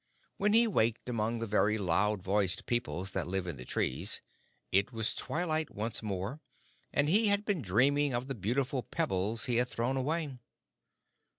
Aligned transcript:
When 0.37 0.53
he 0.53 0.65
waked 0.65 1.09
among 1.09 1.37
the 1.37 1.45
very 1.45 1.77
loud 1.77 2.23
voiced 2.23 2.65
peoples 2.65 3.11
that 3.11 3.27
live 3.27 3.45
in 3.45 3.57
the 3.57 3.65
trees, 3.65 4.19
it 4.71 4.91
was 4.91 5.13
twilight 5.13 5.69
once 5.69 6.01
more, 6.01 6.41
and 6.91 7.07
he 7.07 7.27
had 7.27 7.45
been 7.45 7.61
dreaming 7.61 8.11
of 8.11 8.27
the 8.27 8.33
beautiful 8.33 8.81
pebbles 8.81 9.45
he 9.45 9.57
had 9.57 9.67
thrown 9.67 9.97
away. 9.97 10.39